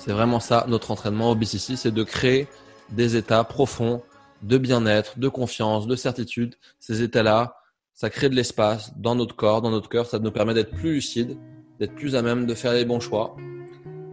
C'est 0.00 0.12
vraiment 0.12 0.40
ça 0.40 0.64
notre 0.66 0.92
entraînement 0.92 1.30
au 1.30 1.34
BCC, 1.34 1.76
c'est 1.76 1.90
de 1.90 2.02
créer 2.02 2.48
des 2.88 3.16
états 3.16 3.44
profonds 3.44 4.00
de 4.40 4.56
bien-être, 4.56 5.18
de 5.18 5.28
confiance, 5.28 5.86
de 5.86 5.94
certitude. 5.94 6.54
Ces 6.78 7.02
états-là, 7.02 7.56
ça 7.92 8.08
crée 8.08 8.30
de 8.30 8.34
l'espace 8.34 8.94
dans 8.96 9.14
notre 9.14 9.36
corps, 9.36 9.60
dans 9.60 9.70
notre 9.70 9.90
cœur, 9.90 10.06
ça 10.06 10.18
nous 10.18 10.30
permet 10.30 10.54
d'être 10.54 10.70
plus 10.70 10.94
lucide, 10.94 11.36
d'être 11.78 11.94
plus 11.94 12.16
à 12.16 12.22
même 12.22 12.46
de 12.46 12.54
faire 12.54 12.72
les 12.72 12.86
bons 12.86 12.98
choix. 12.98 13.36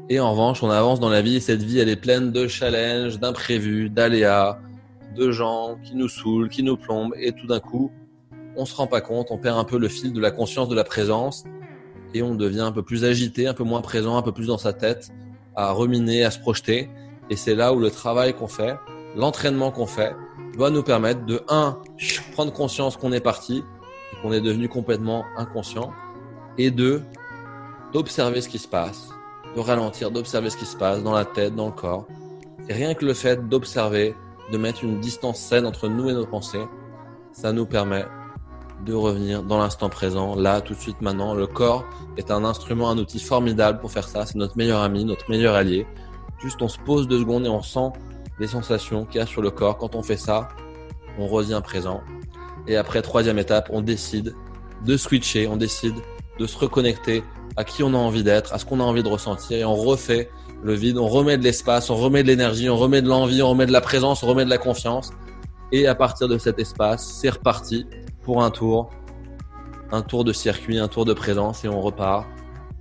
Et 0.09 0.19
en 0.19 0.31
revanche, 0.31 0.61
on 0.61 0.69
avance 0.69 0.99
dans 0.99 1.07
la 1.07 1.21
vie 1.21 1.37
et 1.37 1.39
cette 1.39 1.63
vie, 1.63 1.79
elle 1.79 1.87
est 1.87 1.95
pleine 1.95 2.33
de 2.33 2.49
challenges, 2.49 3.17
d'imprévus, 3.17 3.89
d'aléas, 3.89 4.59
de 5.15 5.31
gens 5.31 5.77
qui 5.85 5.95
nous 5.95 6.09
saoulent, 6.09 6.49
qui 6.49 6.63
nous 6.63 6.75
plombent 6.75 7.13
et 7.17 7.31
tout 7.31 7.47
d'un 7.47 7.61
coup, 7.61 7.93
on 8.57 8.65
se 8.65 8.75
rend 8.75 8.87
pas 8.87 8.99
compte, 8.99 9.27
on 9.31 9.37
perd 9.37 9.57
un 9.57 9.63
peu 9.63 9.77
le 9.77 9.87
fil 9.87 10.11
de 10.11 10.19
la 10.19 10.31
conscience, 10.31 10.67
de 10.67 10.75
la 10.75 10.83
présence 10.83 11.45
et 12.13 12.21
on 12.21 12.35
devient 12.35 12.59
un 12.59 12.73
peu 12.73 12.83
plus 12.83 13.05
agité, 13.05 13.47
un 13.47 13.53
peu 13.53 13.63
moins 13.63 13.81
présent, 13.81 14.17
un 14.17 14.21
peu 14.21 14.33
plus 14.33 14.47
dans 14.47 14.57
sa 14.57 14.73
tête, 14.73 15.13
à 15.57 15.73
ruminer, 15.73 16.23
à 16.23 16.31
se 16.31 16.39
projeter. 16.39 16.89
Et 17.29 17.35
c'est 17.35 17.55
là 17.55 17.73
où 17.73 17.79
le 17.79 17.91
travail 17.91 18.33
qu'on 18.33 18.47
fait, 18.47 18.77
l'entraînement 19.15 19.71
qu'on 19.71 19.87
fait, 19.87 20.15
doit 20.55 20.69
nous 20.69 20.83
permettre 20.83 21.25
de, 21.25 21.43
un, 21.49 21.79
prendre 22.33 22.53
conscience 22.53 22.95
qu'on 22.95 23.11
est 23.11 23.19
parti, 23.19 23.63
qu'on 24.21 24.31
est 24.31 24.41
devenu 24.41 24.69
complètement 24.69 25.25
inconscient, 25.35 25.91
et 26.57 26.71
deux, 26.71 27.03
d'observer 27.91 28.41
ce 28.41 28.49
qui 28.49 28.59
se 28.59 28.67
passe, 28.67 29.09
de 29.55 29.59
ralentir, 29.59 30.11
d'observer 30.11 30.49
ce 30.49 30.57
qui 30.57 30.65
se 30.65 30.77
passe 30.77 31.03
dans 31.03 31.13
la 31.13 31.25
tête, 31.25 31.55
dans 31.55 31.67
le 31.67 31.73
corps. 31.73 32.07
Et 32.69 32.73
rien 32.73 32.93
que 32.93 33.05
le 33.05 33.13
fait 33.13 33.47
d'observer, 33.49 34.15
de 34.51 34.57
mettre 34.57 34.83
une 34.83 34.99
distance 34.99 35.39
saine 35.39 35.65
entre 35.65 35.89
nous 35.89 36.09
et 36.09 36.13
nos 36.13 36.25
pensées, 36.25 36.65
ça 37.33 37.51
nous 37.51 37.65
permet 37.65 38.05
de 38.85 38.93
revenir 38.93 39.43
dans 39.43 39.57
l'instant 39.57 39.89
présent, 39.89 40.35
là, 40.35 40.61
tout 40.61 40.73
de 40.73 40.79
suite, 40.79 41.01
maintenant. 41.01 41.33
Le 41.33 41.47
corps 41.47 41.83
est 42.17 42.31
un 42.31 42.45
instrument, 42.45 42.89
un 42.89 42.97
outil 42.97 43.19
formidable 43.19 43.79
pour 43.79 43.91
faire 43.91 44.07
ça. 44.07 44.25
C'est 44.25 44.35
notre 44.35 44.57
meilleur 44.57 44.81
ami, 44.81 45.05
notre 45.05 45.29
meilleur 45.29 45.55
allié. 45.55 45.85
Juste, 46.39 46.61
on 46.61 46.67
se 46.67 46.77
pose 46.79 47.07
deux 47.07 47.19
secondes 47.19 47.45
et 47.45 47.49
on 47.49 47.63
sent 47.63 47.91
les 48.39 48.47
sensations 48.47 49.05
qu'il 49.05 49.19
y 49.19 49.23
a 49.23 49.25
sur 49.25 49.41
le 49.41 49.49
corps. 49.49 49.77
Quand 49.77 49.95
on 49.95 50.03
fait 50.03 50.17
ça, 50.17 50.49
on 51.17 51.27
revient 51.27 51.61
présent. 51.63 52.01
Et 52.67 52.75
après, 52.75 53.01
troisième 53.01 53.39
étape, 53.39 53.69
on 53.71 53.81
décide 53.81 54.35
de 54.85 54.97
switcher, 54.97 55.47
on 55.47 55.57
décide 55.57 55.95
de 56.39 56.45
se 56.45 56.57
reconnecter 56.57 57.23
à 57.55 57.63
qui 57.63 57.81
on 57.81 57.93
a 57.93 57.97
envie 57.97 58.23
d'être, 58.23 58.53
à 58.53 58.59
ce 58.59 58.65
qu'on 58.65 58.79
a 58.79 58.83
envie 58.83 59.01
de 59.01 59.07
ressentir, 59.07 59.57
et 59.57 59.65
on 59.65 59.75
refait 59.75 60.29
le 60.63 60.73
vide, 60.73 60.97
on 60.97 61.07
remet 61.07 61.37
de 61.37 61.43
l'espace, 61.43 61.89
on 61.89 61.95
remet 61.95 62.23
de 62.23 62.27
l'énergie, 62.27 62.69
on 62.69 62.77
remet 62.77 63.01
de 63.01 63.07
l'envie, 63.07 63.41
on 63.41 63.49
remet 63.49 63.65
de 63.65 63.71
la 63.71 63.81
présence, 63.81 64.21
on 64.23 64.27
remet 64.27 64.45
de 64.45 64.49
la 64.49 64.57
confiance. 64.57 65.11
Et 65.71 65.87
à 65.87 65.95
partir 65.95 66.27
de 66.27 66.37
cet 66.37 66.59
espace, 66.59 67.05
c'est 67.05 67.29
reparti 67.29 67.85
pour 68.27 68.43
un 68.43 68.51
tour, 68.51 68.89
un 69.89 70.01
tour 70.01 70.25
de 70.25 70.33
circuit, 70.33 70.79
un 70.79 70.89
tour 70.89 71.05
de 71.05 71.13
présence, 71.13 71.63
et 71.63 71.69
on 71.69 71.79
repart 71.79 72.27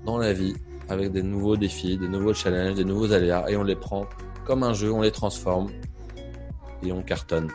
dans 0.05 0.19
la 0.19 0.33
vie 0.33 0.55
avec 0.89 1.13
des 1.13 1.23
nouveaux 1.23 1.57
défis, 1.57 1.97
des 1.97 2.09
nouveaux 2.09 2.35
challenges, 2.35 2.75
des 2.75 2.85
nouveaux 2.85 3.13
aléas, 3.13 3.49
et 3.49 3.57
on 3.57 3.63
les 3.63 3.77
prend 3.77 4.07
comme 4.45 4.65
un 4.65 4.73
jeu, 4.73 4.91
on 4.91 5.03
les 5.03 5.13
transforme 5.13 5.69
et 6.83 6.91
on 6.91 7.01
cartonne. 7.01 7.49